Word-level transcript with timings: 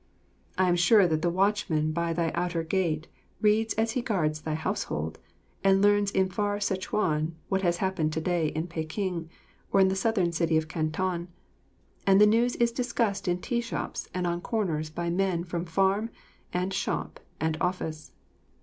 I 0.57 0.67
am 0.67 0.75
sure 0.75 1.05
that 1.05 1.21
the 1.21 1.29
watchman 1.29 1.91
by 1.91 2.11
thy 2.11 2.31
outer 2.33 2.63
gate 2.63 3.07
reads 3.39 3.75
as 3.75 3.91
he 3.91 4.01
guards 4.01 4.41
thy 4.41 4.55
household, 4.55 5.19
and 5.63 5.79
learns 5.79 6.09
in 6.09 6.27
far 6.27 6.57
Sezchuan 6.57 7.33
what 7.49 7.61
has 7.61 7.77
happened 7.85 8.11
to 8.13 8.19
day 8.19 8.47
in 8.47 8.65
Peking, 8.65 9.29
or 9.71 9.83
the 9.83 9.95
Southern 9.95 10.31
city 10.31 10.57
of 10.57 10.67
Canton, 10.67 11.27
and 12.07 12.19
the 12.19 12.25
news 12.25 12.55
is 12.55 12.71
discussed 12.71 13.27
in 13.27 13.35
the 13.35 13.43
tea 13.43 13.61
shops 13.61 14.09
and 14.11 14.25
on 14.25 14.41
corners 14.41 14.89
by 14.89 15.11
men 15.11 15.43
from 15.43 15.65
farm 15.65 16.09
and 16.51 16.73
shop 16.73 17.19
and 17.39 17.55
office. 17.61 18.11